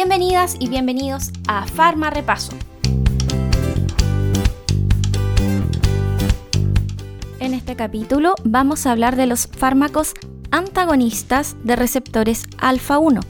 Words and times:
Bienvenidas 0.00 0.54
y 0.60 0.68
bienvenidos 0.68 1.32
a 1.48 1.66
Farma 1.66 2.08
Repaso. 2.08 2.52
En 7.40 7.52
este 7.52 7.74
capítulo 7.74 8.36
vamos 8.44 8.86
a 8.86 8.92
hablar 8.92 9.16
de 9.16 9.26
los 9.26 9.48
fármacos 9.48 10.14
antagonistas 10.52 11.56
de 11.64 11.74
receptores 11.74 12.44
alfa 12.58 12.98
1. 12.98 13.22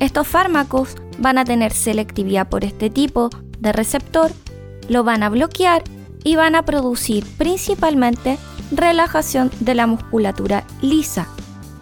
Estos 0.00 0.26
fármacos 0.26 0.96
van 1.20 1.38
a 1.38 1.44
tener 1.44 1.72
selectividad 1.72 2.48
por 2.48 2.64
este 2.64 2.90
tipo 2.90 3.30
de 3.60 3.70
receptor, 3.70 4.32
lo 4.88 5.04
van 5.04 5.22
a 5.22 5.28
bloquear 5.28 5.84
y 6.24 6.34
van 6.34 6.56
a 6.56 6.64
producir 6.64 7.24
principalmente 7.38 8.38
relajación 8.72 9.52
de 9.60 9.76
la 9.76 9.86
musculatura 9.86 10.64
lisa, 10.82 11.28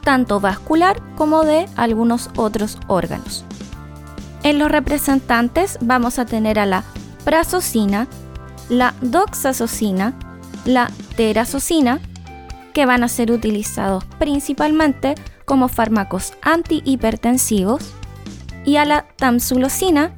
tanto 0.05 0.41
vascular 0.41 1.01
como 1.17 1.43
de 1.45 1.65
algunos 1.75 2.29
otros 2.37 2.77
órganos. 2.87 3.47
En 4.49 4.59
los 4.59 4.71
representantes 4.71 5.77
vamos 5.83 6.19
a 6.19 6.25
tener 6.25 6.59
a 6.59 6.65
la 6.65 6.83
prazosina, 7.23 8.09
la 8.71 8.95
doxazosina, 9.03 10.19
la 10.65 10.91
terazosina, 11.19 12.01
que 12.73 12.87
van 12.87 13.05
a 13.05 13.09
ser 13.09 13.31
utilizados 13.31 14.07
principalmente 14.19 15.17
como 15.45 15.69
fármacos 15.69 16.33
antihipertensivos, 16.41 17.93
y 18.65 18.77
a 18.77 18.87
la 18.87 19.05
tamsulosina, 19.17 20.15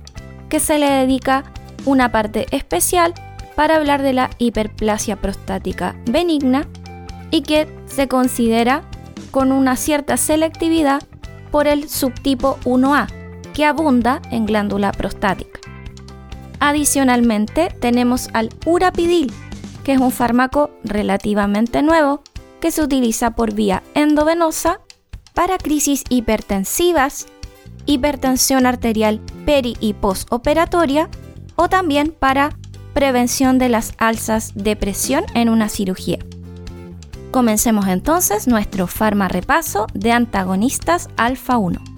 que 0.49 0.61
se 0.61 0.79
le 0.79 0.89
dedica 0.89 1.43
una 1.85 2.13
parte 2.13 2.47
especial 2.53 3.15
para 3.57 3.75
hablar 3.75 4.01
de 4.01 4.13
la 4.13 4.31
hiperplasia 4.39 5.17
prostática 5.17 5.97
benigna 6.09 6.69
y 7.33 7.43
que 7.43 7.67
se 7.87 8.07
considera 8.07 8.83
con 9.33 9.51
una 9.51 9.75
cierta 9.75 10.17
selectividad 10.17 11.03
por 11.51 11.67
el 11.67 11.89
subtipo 11.89 12.61
1A, 12.65 13.20
que 13.55 13.65
abunda 13.65 14.21
en 14.31 14.47
glándula 14.47 14.93
prostática. 14.93 15.61
Adicionalmente, 16.61 17.75
tenemos 17.81 18.29
al 18.33 18.51
urapidil, 18.67 19.33
que 19.85 19.95
es 19.95 20.01
un 20.01 20.11
fármaco 20.11 20.71
relativamente 20.85 21.83
nuevo 21.83 22.23
que 22.61 22.71
se 22.71 22.83
utiliza 22.83 23.31
por 23.33 23.55
vía 23.55 23.83
endovenosa 23.95 24.81
para 25.35 25.57
crisis 25.57 26.05
hipertensivas, 26.11 27.27
hipertensión 27.87 28.67
arterial 28.67 29.21
peri 29.47 29.77
y 29.81 29.95
postoperatoria 29.95 31.09
o 31.57 31.69
también 31.69 32.15
para 32.17 32.57
prevención 32.93 33.59
de 33.59 33.69
las 33.69 33.95
alzas 33.99 34.53
de 34.55 34.77
presión 34.77 35.25
en 35.35 35.49
una 35.49 35.69
cirugía. 35.69 36.19
Comencemos 37.31 37.87
entonces 37.87 38.49
nuestro 38.49 38.87
farma 38.87 39.29
repaso 39.29 39.87
de 39.95 40.13
antagonistas 40.13 41.09
alfa 41.17 41.59
1. 41.59 41.90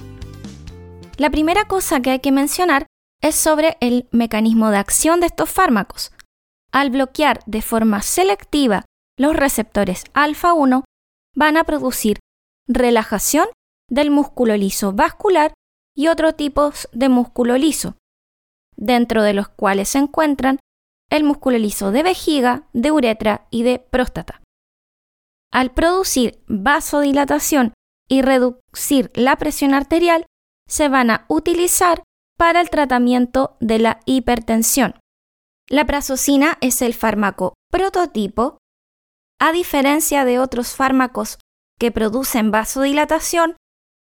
La 1.17 1.31
primera 1.31 1.67
cosa 1.67 2.01
que 2.01 2.11
hay 2.11 2.21
que 2.21 2.33
mencionar 2.33 2.87
es 3.23 3.35
sobre 3.35 3.77
el 3.81 4.09
mecanismo 4.11 4.71
de 4.71 4.79
acción 4.79 5.21
de 5.21 5.27
estos 5.27 5.51
fármacos. 5.51 6.13
Al 6.73 6.91
bloquear 6.91 7.41
de 7.47 7.63
forma 7.63 8.03
selectiva 8.03 8.85
los 9.19 9.37
receptores 9.37 10.05
alfa 10.15 10.55
1, 10.55 10.85
van 11.37 11.57
a 11.57 11.65
producir 11.65 12.19
relajación 12.67 13.47
del 13.89 14.11
músculo 14.11 14.57
liso 14.57 14.93
vascular 14.93 15.53
y 15.95 16.09
otros 16.09 16.37
tipos 16.37 16.89
de 16.93 17.09
músculo 17.09 17.59
liso, 17.59 17.97
dentro 18.77 19.23
de 19.23 19.35
los 19.35 19.49
cuales 19.49 19.91
se 19.91 19.99
encuentran 19.99 20.59
el 21.11 21.25
músculo 21.25 21.59
liso 21.59 21.93
de 21.93 22.03
vejiga, 22.03 22.67
de 22.73 22.91
uretra 22.91 23.47
y 23.51 23.65
de 23.65 23.79
próstata. 23.79 24.41
Al 25.53 25.73
producir 25.73 26.43
vasodilatación 26.47 27.75
y 28.09 28.23
reducir 28.23 29.11
la 29.15 29.37
presión 29.37 29.75
arterial, 29.75 30.25
se 30.69 30.89
van 30.89 31.11
a 31.11 31.25
utilizar 31.29 32.03
para 32.39 32.61
el 32.61 32.71
tratamiento 32.71 33.57
de 33.61 33.79
la 33.79 34.01
hipertensión. 34.07 34.95
La 35.69 35.87
prazosina 35.87 36.59
es 36.61 36.83
el 36.83 36.95
fármaco 36.95 37.55
prototipo, 37.71 38.59
a 39.39 39.53
diferencia 39.53 40.25
de 40.25 40.39
otros 40.39 40.75
fármacos 40.75 41.39
que 41.79 41.91
producen 41.91 42.51
vasodilatación, 42.51 43.57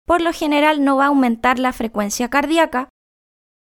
por 0.05 0.21
lo 0.21 0.33
general 0.33 0.83
no 0.83 0.97
va 0.97 1.05
a 1.05 1.07
aumentar 1.09 1.59
la 1.59 1.71
frecuencia 1.71 2.29
cardíaca, 2.29 2.89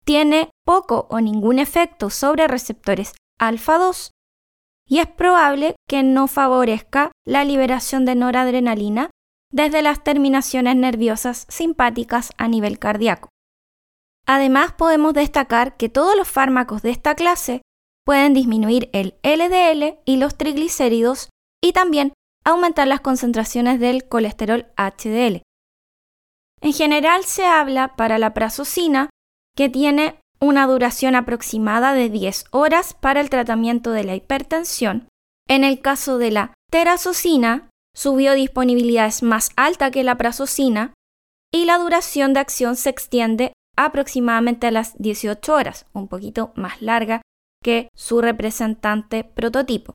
tiene 0.04 0.50
poco 0.64 1.06
o 1.10 1.20
ningún 1.20 1.58
efecto 1.58 2.08
sobre 2.08 2.48
receptores 2.48 3.12
alfa 3.38 3.78
2 3.78 4.10
y 4.88 5.00
es 5.00 5.06
probable 5.06 5.76
que 5.86 6.02
no 6.02 6.26
favorezca 6.26 7.12
la 7.26 7.44
liberación 7.44 8.06
de 8.06 8.14
noradrenalina 8.14 9.10
desde 9.50 9.82
las 9.82 10.04
terminaciones 10.04 10.76
nerviosas 10.76 11.46
simpáticas 11.48 12.30
a 12.36 12.48
nivel 12.48 12.78
cardíaco. 12.78 13.28
Además, 14.26 14.72
podemos 14.72 15.14
destacar 15.14 15.76
que 15.76 15.88
todos 15.88 16.14
los 16.16 16.28
fármacos 16.28 16.82
de 16.82 16.90
esta 16.90 17.14
clase 17.14 17.62
pueden 18.04 18.34
disminuir 18.34 18.90
el 18.92 19.14
LDL 19.22 20.00
y 20.04 20.16
los 20.16 20.36
triglicéridos 20.36 21.30
y 21.62 21.72
también 21.72 22.12
aumentar 22.44 22.86
las 22.86 23.00
concentraciones 23.00 23.80
del 23.80 24.08
colesterol 24.08 24.66
HDL. 24.76 25.42
En 26.60 26.72
general 26.72 27.24
se 27.24 27.46
habla 27.46 27.96
para 27.96 28.18
la 28.18 28.34
prazosina 28.34 29.10
que 29.56 29.68
tiene 29.68 30.20
una 30.40 30.66
duración 30.66 31.14
aproximada 31.14 31.94
de 31.94 32.10
10 32.10 32.46
horas 32.50 32.94
para 32.94 33.20
el 33.20 33.30
tratamiento 33.30 33.90
de 33.92 34.04
la 34.04 34.14
hipertensión. 34.14 35.08
En 35.48 35.64
el 35.64 35.80
caso 35.80 36.18
de 36.18 36.30
la 36.30 36.54
terazosina, 36.70 37.67
su 37.98 38.14
biodisponibilidad 38.14 39.06
es 39.06 39.24
más 39.24 39.50
alta 39.56 39.90
que 39.90 40.04
la 40.04 40.16
prazosina 40.16 40.94
y 41.52 41.64
la 41.64 41.78
duración 41.78 42.32
de 42.32 42.38
acción 42.38 42.76
se 42.76 42.90
extiende 42.90 43.52
aproximadamente 43.76 44.68
a 44.68 44.70
las 44.70 44.96
18 44.98 45.52
horas, 45.52 45.84
un 45.92 46.06
poquito 46.06 46.52
más 46.54 46.80
larga 46.80 47.22
que 47.60 47.88
su 47.96 48.20
representante 48.20 49.24
prototipo. 49.24 49.94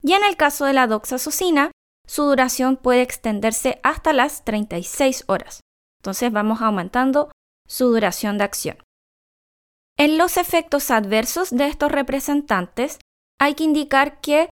Y 0.00 0.12
en 0.12 0.22
el 0.22 0.36
caso 0.36 0.64
de 0.64 0.74
la 0.74 0.86
doxazosina, 0.86 1.72
su 2.06 2.22
duración 2.22 2.76
puede 2.76 3.02
extenderse 3.02 3.80
hasta 3.82 4.12
las 4.12 4.44
36 4.44 5.24
horas. 5.26 5.58
Entonces 6.02 6.30
vamos 6.30 6.62
aumentando 6.62 7.32
su 7.66 7.86
duración 7.86 8.38
de 8.38 8.44
acción. 8.44 8.76
En 9.98 10.18
los 10.18 10.36
efectos 10.36 10.92
adversos 10.92 11.50
de 11.50 11.66
estos 11.66 11.90
representantes 11.90 13.00
hay 13.40 13.54
que 13.54 13.64
indicar 13.64 14.20
que 14.20 14.50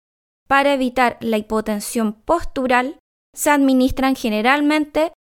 para 0.47 0.73
evitar 0.73 1.17
la 1.21 1.37
hipotensión 1.37 2.13
postural 2.13 2.99
se 3.33 3.49
administran 3.49 4.15
generalmente 4.15 5.11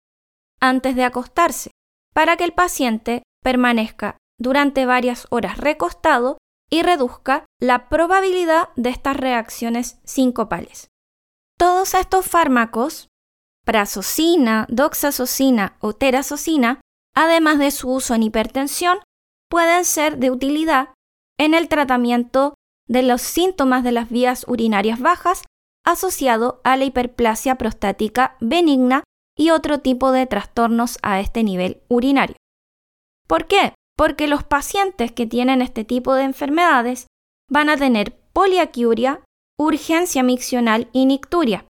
antes 0.60 0.96
de 0.96 1.04
acostarse, 1.04 1.70
para 2.12 2.36
que 2.36 2.44
el 2.44 2.52
paciente 2.52 3.22
permanezca 3.42 4.16
durante 4.38 4.86
varias 4.86 5.26
horas 5.30 5.58
recostado 5.58 6.38
y 6.70 6.82
reduzca 6.82 7.44
la 7.60 7.88
probabilidad 7.88 8.70
de 8.76 8.90
estas 8.90 9.16
reacciones 9.16 10.00
sincopales. 10.04 10.88
Todos 11.58 11.94
estos 11.94 12.26
fármacos, 12.26 13.08
prazosina, 13.64 14.66
doxazosina 14.68 15.76
o 15.80 15.92
terazosina, 15.92 16.80
además 17.14 17.58
de 17.58 17.70
su 17.70 17.90
uso 17.90 18.14
en 18.14 18.24
hipertensión, 18.24 18.98
pueden 19.48 19.84
ser 19.84 20.18
de 20.18 20.30
utilidad 20.30 20.94
en 21.38 21.54
el 21.54 21.68
tratamiento 21.68 22.54
de 22.88 23.02
los 23.02 23.22
síntomas 23.22 23.84
de 23.84 23.92
las 23.92 24.10
vías 24.10 24.44
urinarias 24.48 25.00
bajas 25.00 25.42
asociado 25.84 26.60
a 26.64 26.76
la 26.76 26.84
hiperplasia 26.84 27.56
prostática 27.56 28.36
benigna 28.40 29.04
y 29.36 29.50
otro 29.50 29.80
tipo 29.80 30.12
de 30.12 30.26
trastornos 30.26 30.98
a 31.02 31.20
este 31.20 31.42
nivel 31.42 31.82
urinario. 31.88 32.36
¿Por 33.26 33.46
qué? 33.46 33.74
Porque 33.96 34.28
los 34.28 34.44
pacientes 34.44 35.12
que 35.12 35.26
tienen 35.26 35.62
este 35.62 35.84
tipo 35.84 36.14
de 36.14 36.24
enfermedades 36.24 37.06
van 37.50 37.68
a 37.68 37.76
tener 37.76 38.16
poliacuria, 38.32 39.20
urgencia 39.58 40.22
miccional 40.22 40.88
y 40.92 41.06
nicturia. 41.06 41.66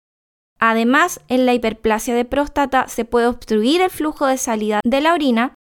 Además, 0.60 1.20
en 1.28 1.46
la 1.46 1.54
hiperplasia 1.54 2.16
de 2.16 2.26
próstata 2.26 2.88
se 2.88 3.06
puede 3.06 3.28
obstruir 3.28 3.82
el 3.82 3.90
flujo 3.90 4.28
de 4.28 4.38
salida 4.38 4.80
de 4.84 5.02
la 5.02 5.14
orina 5.14 5.56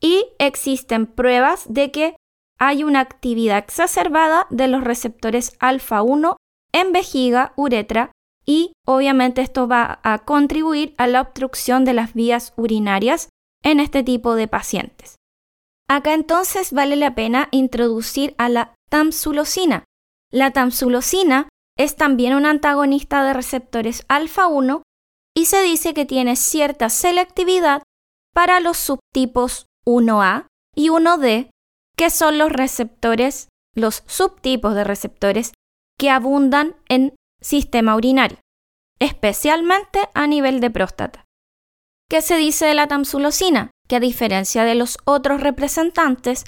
y 0.00 0.26
existen 0.38 1.06
pruebas 1.06 1.64
de 1.68 1.90
que 1.90 2.16
hay 2.60 2.84
una 2.84 3.00
actividad 3.00 3.58
exacerbada 3.58 4.46
de 4.50 4.68
los 4.68 4.84
receptores 4.84 5.56
alfa 5.58 6.02
1 6.02 6.36
en 6.72 6.92
vejiga, 6.92 7.52
uretra 7.56 8.12
y 8.44 8.74
obviamente 8.86 9.40
esto 9.40 9.66
va 9.66 9.98
a 10.02 10.18
contribuir 10.20 10.94
a 10.98 11.06
la 11.06 11.22
obstrucción 11.22 11.84
de 11.84 11.94
las 11.94 12.14
vías 12.14 12.52
urinarias 12.56 13.30
en 13.62 13.80
este 13.80 14.02
tipo 14.02 14.34
de 14.34 14.46
pacientes. 14.46 15.16
Acá 15.88 16.14
entonces 16.14 16.72
vale 16.72 16.96
la 16.96 17.14
pena 17.14 17.48
introducir 17.50 18.34
a 18.38 18.48
la 18.48 18.74
tamsulosina. 18.90 19.84
La 20.30 20.52
tamsulosina 20.52 21.48
es 21.76 21.96
también 21.96 22.34
un 22.34 22.46
antagonista 22.46 23.24
de 23.24 23.32
receptores 23.32 24.04
alfa 24.08 24.46
1 24.46 24.82
y 25.34 25.46
se 25.46 25.62
dice 25.62 25.94
que 25.94 26.04
tiene 26.04 26.36
cierta 26.36 26.90
selectividad 26.90 27.82
para 28.34 28.60
los 28.60 28.76
subtipos 28.76 29.66
1A 29.86 30.46
y 30.76 30.90
1D, 30.90 31.50
que 32.00 32.08
son 32.08 32.38
los 32.38 32.50
receptores, 32.50 33.50
los 33.76 34.04
subtipos 34.06 34.74
de 34.74 34.84
receptores 34.84 35.52
que 35.98 36.08
abundan 36.08 36.76
en 36.88 37.14
sistema 37.42 37.94
urinario, 37.94 38.38
especialmente 38.98 40.08
a 40.14 40.26
nivel 40.26 40.60
de 40.60 40.70
próstata. 40.70 41.26
¿Qué 42.08 42.22
se 42.22 42.38
dice 42.38 42.64
de 42.64 42.72
la 42.72 42.86
tamsulosina? 42.86 43.70
que 43.86 43.96
a 43.96 44.00
diferencia 44.00 44.64
de 44.64 44.76
los 44.76 44.96
otros 45.04 45.42
representantes, 45.42 46.46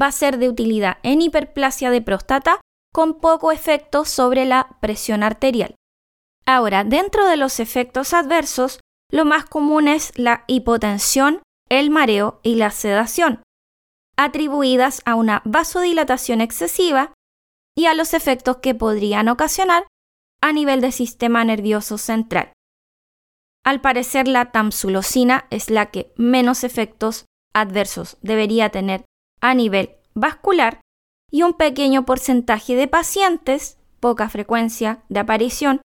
va 0.00 0.06
a 0.06 0.12
ser 0.12 0.38
de 0.38 0.48
utilidad 0.48 0.96
en 1.02 1.20
hiperplasia 1.20 1.90
de 1.90 2.00
próstata 2.00 2.62
con 2.90 3.20
poco 3.20 3.52
efecto 3.52 4.06
sobre 4.06 4.46
la 4.46 4.78
presión 4.80 5.22
arterial. 5.22 5.74
Ahora, 6.46 6.82
dentro 6.82 7.26
de 7.26 7.36
los 7.36 7.60
efectos 7.60 8.14
adversos, 8.14 8.80
lo 9.10 9.26
más 9.26 9.44
común 9.44 9.86
es 9.86 10.16
la 10.16 10.44
hipotensión, 10.46 11.42
el 11.68 11.90
mareo 11.90 12.40
y 12.42 12.54
la 12.54 12.70
sedación, 12.70 13.42
atribuidas 14.16 15.02
a 15.04 15.14
una 15.14 15.42
vasodilatación 15.44 16.40
excesiva 16.40 17.12
y 17.76 17.86
a 17.86 17.94
los 17.94 18.14
efectos 18.14 18.58
que 18.58 18.74
podrían 18.74 19.28
ocasionar 19.28 19.86
a 20.40 20.52
nivel 20.52 20.80
del 20.80 20.92
sistema 20.92 21.44
nervioso 21.44 21.98
central. 21.98 22.52
Al 23.64 23.80
parecer 23.80 24.28
la 24.28 24.52
tamsulosina 24.52 25.46
es 25.50 25.70
la 25.70 25.86
que 25.90 26.12
menos 26.16 26.64
efectos 26.64 27.24
adversos 27.54 28.18
debería 28.20 28.68
tener 28.70 29.04
a 29.40 29.54
nivel 29.54 29.96
vascular 30.14 30.80
y 31.30 31.42
un 31.42 31.54
pequeño 31.54 32.04
porcentaje 32.04 32.76
de 32.76 32.88
pacientes, 32.88 33.78
poca 34.00 34.28
frecuencia 34.28 35.02
de 35.08 35.20
aparición, 35.20 35.80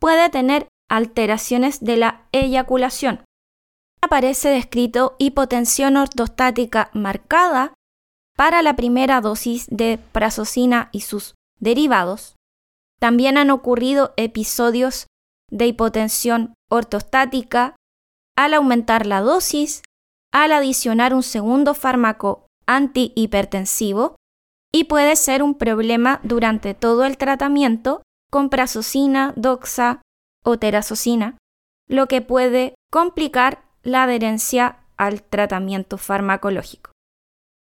puede 0.00 0.30
tener 0.30 0.68
alteraciones 0.88 1.84
de 1.84 1.96
la 1.96 2.28
eyaculación. 2.32 3.25
Aparece 4.06 4.50
descrito 4.50 5.16
hipotensión 5.18 5.96
ortostática 5.96 6.90
marcada 6.92 7.74
para 8.36 8.62
la 8.62 8.76
primera 8.76 9.20
dosis 9.20 9.66
de 9.68 9.98
prazosina 10.12 10.90
y 10.92 11.00
sus 11.00 11.34
derivados. 11.58 12.36
También 13.00 13.36
han 13.36 13.50
ocurrido 13.50 14.14
episodios 14.16 15.08
de 15.50 15.66
hipotensión 15.66 16.54
ortostática 16.70 17.74
al 18.36 18.54
aumentar 18.54 19.06
la 19.06 19.22
dosis, 19.22 19.82
al 20.32 20.52
adicionar 20.52 21.12
un 21.12 21.24
segundo 21.24 21.74
fármaco 21.74 22.46
antihipertensivo 22.64 24.14
y 24.72 24.84
puede 24.84 25.16
ser 25.16 25.42
un 25.42 25.56
problema 25.56 26.20
durante 26.22 26.74
todo 26.74 27.06
el 27.06 27.18
tratamiento 27.18 28.02
con 28.30 28.50
prazosina, 28.50 29.32
doxa 29.34 30.00
o 30.44 30.60
terazosina, 30.60 31.38
lo 31.88 32.06
que 32.06 32.22
puede 32.22 32.76
complicar 32.92 33.65
la 33.86 34.02
adherencia 34.02 34.80
al 34.96 35.22
tratamiento 35.22 35.96
farmacológico. 35.96 36.90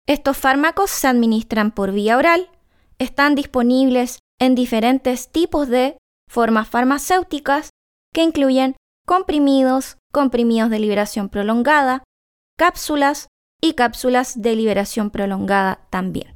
Estos 0.07 0.37
fármacos 0.37 0.89
se 0.89 1.07
administran 1.07 1.71
por 1.71 1.91
vía 1.91 2.17
oral, 2.17 2.49
están 2.97 3.35
disponibles 3.35 4.19
en 4.39 4.55
diferentes 4.55 5.29
tipos 5.31 5.67
de 5.67 5.97
formas 6.29 6.67
farmacéuticas 6.67 7.69
que 8.13 8.23
incluyen 8.23 8.75
comprimidos, 9.05 9.97
comprimidos 10.11 10.69
de 10.69 10.79
liberación 10.79 11.29
prolongada, 11.29 12.03
cápsulas 12.57 13.27
y 13.61 13.73
cápsulas 13.73 14.41
de 14.41 14.55
liberación 14.55 15.09
prolongada 15.09 15.87
también. 15.89 16.35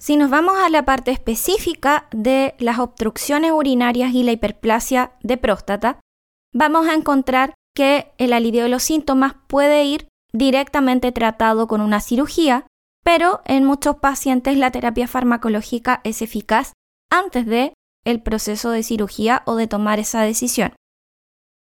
Si 0.00 0.16
nos 0.16 0.30
vamos 0.30 0.54
a 0.58 0.70
la 0.70 0.84
parte 0.84 1.10
específica 1.10 2.06
de 2.12 2.54
las 2.58 2.78
obstrucciones 2.78 3.50
urinarias 3.52 4.14
y 4.14 4.22
la 4.22 4.32
hiperplasia 4.32 5.12
de 5.22 5.36
próstata, 5.36 6.00
vamos 6.54 6.86
a 6.86 6.94
encontrar 6.94 7.54
que 7.78 8.12
el 8.18 8.32
alivio 8.32 8.64
de 8.64 8.68
los 8.68 8.82
síntomas 8.82 9.36
puede 9.46 9.84
ir 9.84 10.08
directamente 10.32 11.12
tratado 11.12 11.68
con 11.68 11.80
una 11.80 12.00
cirugía, 12.00 12.66
pero 13.04 13.40
en 13.44 13.64
muchos 13.64 13.98
pacientes 13.98 14.56
la 14.56 14.72
terapia 14.72 15.06
farmacológica 15.06 16.00
es 16.02 16.20
eficaz 16.20 16.72
antes 17.08 17.46
de 17.46 17.74
el 18.04 18.20
proceso 18.20 18.72
de 18.72 18.82
cirugía 18.82 19.44
o 19.46 19.54
de 19.54 19.68
tomar 19.68 20.00
esa 20.00 20.22
decisión. 20.22 20.74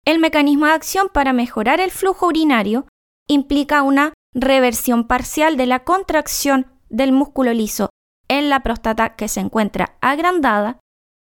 El 0.05 0.19
mecanismo 0.19 0.67
de 0.67 0.73
acción 0.73 1.09
para 1.11 1.33
mejorar 1.33 1.79
el 1.79 1.89
flujo 1.89 2.27
urinario 2.27 2.85
implica 3.27 3.81
una 3.81 4.13
reversión 4.35 5.07
parcial 5.07 5.57
de 5.57 5.65
la 5.65 5.85
contracción 5.85 6.67
del 6.87 7.13
músculo 7.13 7.51
liso 7.51 7.89
en 8.27 8.49
la 8.49 8.61
próstata 8.61 9.15
que 9.15 9.27
se 9.27 9.39
encuentra 9.39 9.97
agrandada 10.01 10.77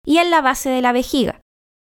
y 0.03 0.17
en 0.17 0.31
la 0.31 0.41
base 0.41 0.71
de 0.71 0.81
la 0.81 0.91
vejiga. 0.91 1.39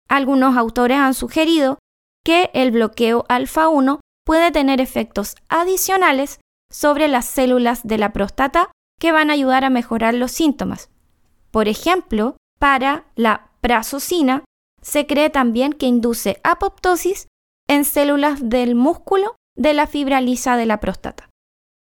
Algunos 0.09 0.57
autores 0.57 0.97
han 0.97 1.13
sugerido 1.13 1.79
que 2.23 2.49
el 2.53 2.71
bloqueo 2.71 3.25
alfa 3.29 3.67
1 3.67 3.99
puede 4.25 4.51
tener 4.51 4.81
efectos 4.81 5.35
adicionales 5.49 6.39
sobre 6.71 7.07
las 7.07 7.25
células 7.25 7.81
de 7.83 7.97
la 7.97 8.13
próstata 8.13 8.71
que 8.99 9.11
van 9.11 9.29
a 9.29 9.33
ayudar 9.33 9.65
a 9.65 9.69
mejorar 9.69 10.13
los 10.13 10.31
síntomas. 10.31 10.89
Por 11.49 11.67
ejemplo, 11.67 12.37
para 12.59 13.05
la 13.15 13.49
prazosina 13.61 14.43
se 14.81 15.05
cree 15.07 15.29
también 15.29 15.73
que 15.73 15.87
induce 15.87 16.39
apoptosis 16.43 17.27
en 17.67 17.85
células 17.85 18.39
del 18.49 18.75
músculo 18.75 19.35
de 19.55 19.73
la 19.73 19.87
fibra 19.87 20.21
lisa 20.21 20.55
de 20.55 20.65
la 20.65 20.79
próstata. 20.79 21.29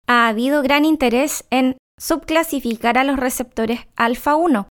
Ha 0.08 0.28
habido 0.28 0.62
gran 0.62 0.86
interés 0.86 1.46
en 1.50 1.78
subclasificar 2.00 2.98
a 2.98 3.04
los 3.04 3.18
receptores 3.18 3.88
alfa 3.96 4.36
1. 4.36 4.68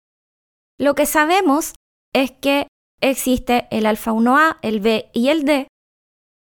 Lo 0.79 0.95
que 0.95 1.07
sabemos 1.07 1.75
es 2.15 2.31
que 2.31 2.69
existe 3.01 3.69
el 3.71 3.87
alfa 3.87 4.13
1A, 4.13 4.59
el 4.63 4.81
B 4.81 5.11
y 5.13 5.29
el 5.29 5.45
D, 5.45 5.69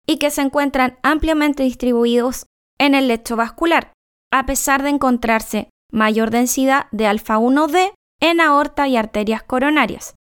y 0.08 0.18
que 0.18 0.32
se 0.32 0.42
encuentran 0.42 0.98
ampliamente 1.04 1.64
distribuidos 1.64 2.46
en 2.80 2.96
el 2.96 3.08
lecho 3.08 3.36
vascular, 3.36 3.94
a 4.32 4.46
pesar 4.46 4.84
de 4.84 4.90
encontrarse 4.90 5.70
mayor 5.92 6.32
densidad 6.32 6.88
de 6.92 7.08
alfa 7.08 7.38
1D 7.38 7.94
en 8.22 8.42
aorta 8.42 8.88
y 8.88 8.98
arterias 8.98 9.44
coronarias. 9.44 10.16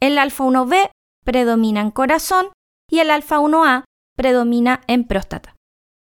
El 0.00 0.18
alfa 0.18 0.44
1B 0.44 0.90
predomina 1.24 1.80
en 1.80 1.90
corazón 1.90 2.48
y 2.90 3.00
el 3.00 3.10
alfa 3.10 3.38
1A 3.38 3.84
predomina 4.16 4.82
en 4.86 5.04
próstata. 5.04 5.56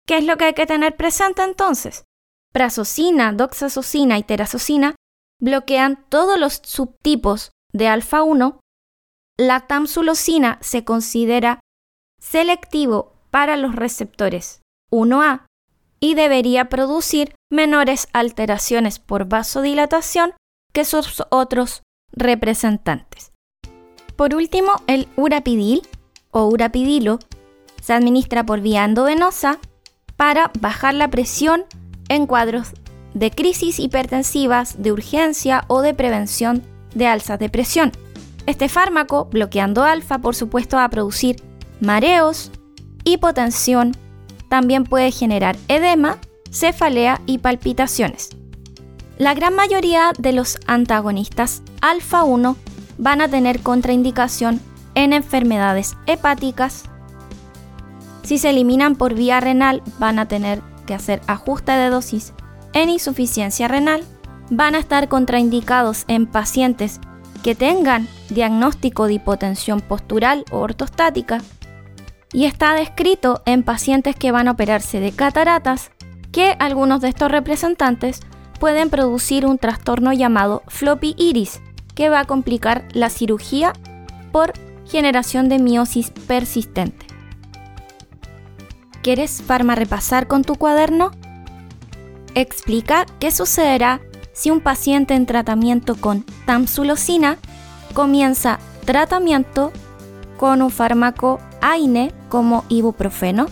¿Qué 0.06 0.18
es 0.18 0.24
lo 0.24 0.36
que 0.36 0.46
hay 0.46 0.54
que 0.54 0.66
tener 0.66 0.96
presente 0.96 1.42
entonces? 1.42 2.04
Prazosina, 2.52 3.32
doxazosina 3.32 4.18
y 4.18 4.22
terazosina 4.22 4.94
bloquean 5.40 6.04
todos 6.08 6.38
los 6.38 6.60
subtipos 6.64 7.50
de 7.72 7.88
alfa 7.88 8.22
1. 8.22 8.60
La 9.40 9.60
tamsulosina 9.60 10.58
se 10.60 10.82
considera 10.84 11.60
selectivo 12.20 13.12
para 13.30 13.56
los 13.56 13.76
receptores 13.76 14.62
1A 14.90 15.46
y 16.00 16.14
debería 16.14 16.68
producir 16.68 17.34
menores 17.48 18.08
alteraciones 18.12 18.98
por 18.98 19.26
vasodilatación 19.26 20.32
que 20.72 20.84
sus 20.84 21.22
otros 21.30 21.82
representantes. 22.10 23.30
Por 24.16 24.34
último, 24.34 24.72
el 24.88 25.06
urapidil 25.16 25.82
o 26.32 26.46
urapidilo 26.48 27.20
se 27.80 27.92
administra 27.92 28.44
por 28.44 28.60
vía 28.60 28.84
endovenosa 28.84 29.60
para 30.16 30.50
bajar 30.58 30.94
la 30.94 31.08
presión 31.10 31.64
en 32.08 32.26
cuadros 32.26 32.72
de 33.14 33.30
crisis 33.30 33.78
hipertensivas, 33.78 34.82
de 34.82 34.90
urgencia 34.90 35.64
o 35.68 35.80
de 35.80 35.94
prevención 35.94 36.64
de 36.94 37.06
alzas 37.06 37.38
de 37.38 37.48
presión. 37.48 37.92
Este 38.48 38.70
fármaco, 38.70 39.26
bloqueando 39.26 39.84
alfa, 39.84 40.20
por 40.20 40.34
supuesto, 40.34 40.78
va 40.78 40.84
a 40.84 40.88
producir 40.88 41.36
mareos, 41.82 42.50
hipotensión, 43.04 43.94
también 44.48 44.84
puede 44.84 45.12
generar 45.12 45.58
edema, 45.68 46.16
cefalea 46.50 47.20
y 47.26 47.38
palpitaciones. 47.38 48.30
La 49.18 49.34
gran 49.34 49.54
mayoría 49.54 50.12
de 50.18 50.32
los 50.32 50.58
antagonistas 50.66 51.60
alfa 51.82 52.24
1 52.24 52.56
van 52.96 53.20
a 53.20 53.28
tener 53.28 53.60
contraindicación 53.60 54.62
en 54.94 55.12
enfermedades 55.12 55.98
hepáticas. 56.06 56.84
Si 58.22 58.38
se 58.38 58.48
eliminan 58.48 58.96
por 58.96 59.12
vía 59.12 59.40
renal, 59.40 59.82
van 59.98 60.18
a 60.18 60.26
tener 60.26 60.62
que 60.86 60.94
hacer 60.94 61.20
ajuste 61.26 61.72
de 61.72 61.90
dosis 61.90 62.32
en 62.72 62.88
insuficiencia 62.88 63.68
renal. 63.68 64.04
Van 64.48 64.74
a 64.74 64.78
estar 64.78 65.08
contraindicados 65.08 66.04
en 66.08 66.26
pacientes 66.26 66.98
que 67.42 67.54
tengan 67.54 68.08
diagnóstico 68.30 69.06
de 69.06 69.14
hipotensión 69.14 69.80
postural 69.80 70.44
o 70.50 70.58
ortostática. 70.58 71.40
Y 72.32 72.44
está 72.44 72.74
descrito 72.74 73.42
en 73.46 73.62
pacientes 73.62 74.16
que 74.16 74.32
van 74.32 74.48
a 74.48 74.52
operarse 74.52 75.00
de 75.00 75.12
cataratas 75.12 75.90
que 76.32 76.56
algunos 76.58 77.00
de 77.00 77.08
estos 77.08 77.30
representantes 77.30 78.20
pueden 78.60 78.90
producir 78.90 79.46
un 79.46 79.58
trastorno 79.58 80.12
llamado 80.12 80.62
floppy 80.68 81.14
iris, 81.16 81.60
que 81.94 82.10
va 82.10 82.20
a 82.20 82.24
complicar 82.26 82.86
la 82.92 83.08
cirugía 83.08 83.72
por 84.30 84.52
generación 84.86 85.48
de 85.48 85.58
miosis 85.58 86.10
persistente. 86.10 87.06
¿Quieres 89.02 89.42
farma 89.42 89.74
repasar 89.74 90.26
con 90.26 90.42
tu 90.42 90.56
cuaderno? 90.56 91.12
Explica 92.34 93.06
qué 93.20 93.30
sucederá 93.30 94.00
si 94.38 94.52
un 94.52 94.60
paciente 94.60 95.14
en 95.14 95.26
tratamiento 95.26 95.96
con 95.96 96.24
tamsulosina 96.46 97.38
comienza 97.92 98.60
tratamiento 98.84 99.72
con 100.36 100.62
un 100.62 100.70
fármaco 100.70 101.40
AINE 101.60 102.14
como 102.28 102.64
ibuprofeno. 102.68 103.46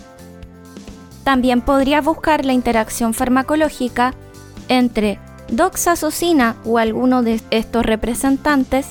También 1.25 1.61
podría 1.61 2.01
buscar 2.01 2.45
la 2.45 2.53
interacción 2.53 3.15
farmacológica 3.15 4.15
entre 4.69 5.19
doxazosina 5.49 6.55
o 6.65 6.79
alguno 6.79 7.25
de 7.25 7.41
estos 7.51 7.85
representantes 7.85 8.87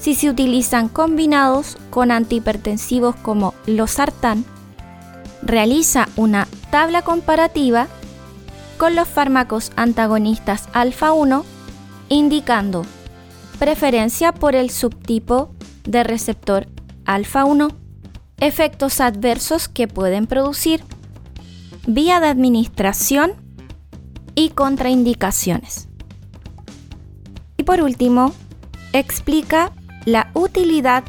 si 0.00 0.16
se 0.16 0.30
utilizan 0.30 0.88
combinados 0.88 1.76
con 1.90 2.10
antihipertensivos 2.10 3.14
como 3.14 3.54
los 3.66 3.92
sartán 3.92 4.44
realiza 5.42 6.08
una 6.16 6.48
tabla 6.70 7.02
comparativa 7.02 7.86
con 8.78 8.94
los 8.94 9.08
fármacos 9.08 9.72
antagonistas 9.76 10.68
alfa 10.72 11.12
1, 11.12 11.44
indicando 12.08 12.86
preferencia 13.58 14.32
por 14.32 14.54
el 14.54 14.70
subtipo 14.70 15.50
de 15.84 16.04
receptor 16.04 16.68
alfa 17.04 17.44
1, 17.44 17.68
efectos 18.38 19.00
adversos 19.00 19.68
que 19.68 19.88
pueden 19.88 20.26
producir, 20.26 20.84
vía 21.86 22.20
de 22.20 22.28
administración 22.28 23.32
y 24.34 24.50
contraindicaciones. 24.50 25.88
Y 27.56 27.64
por 27.64 27.82
último, 27.82 28.32
explica 28.92 29.72
la 30.04 30.30
utilidad 30.34 31.02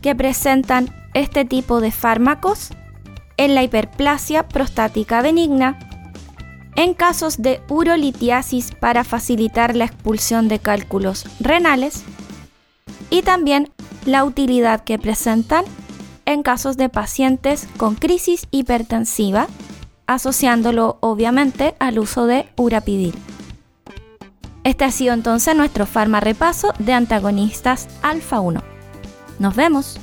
que 0.00 0.14
presentan 0.14 0.88
este 1.12 1.44
tipo 1.44 1.82
de 1.82 1.92
fármacos 1.92 2.70
en 3.36 3.54
la 3.54 3.62
hiperplasia 3.62 4.48
prostática 4.48 5.20
benigna, 5.20 5.78
en 6.80 6.94
casos 6.94 7.42
de 7.42 7.60
urolitiasis 7.68 8.72
para 8.72 9.04
facilitar 9.04 9.76
la 9.76 9.84
expulsión 9.84 10.48
de 10.48 10.60
cálculos 10.60 11.26
renales 11.38 12.04
y 13.10 13.20
también 13.20 13.70
la 14.06 14.24
utilidad 14.24 14.82
que 14.82 14.98
presentan 14.98 15.66
en 16.24 16.42
casos 16.42 16.78
de 16.78 16.88
pacientes 16.88 17.68
con 17.76 17.96
crisis 17.96 18.46
hipertensiva, 18.50 19.46
asociándolo 20.06 20.96
obviamente 21.00 21.74
al 21.80 21.98
uso 21.98 22.24
de 22.24 22.48
urapidil. 22.56 23.14
Este 24.64 24.86
ha 24.86 24.90
sido 24.90 25.12
entonces 25.12 25.54
nuestro 25.54 25.84
farma 25.84 26.20
repaso 26.20 26.72
de 26.78 26.94
antagonistas 26.94 27.88
alfa 28.00 28.40
1. 28.40 28.62
Nos 29.38 29.54
vemos. 29.54 30.00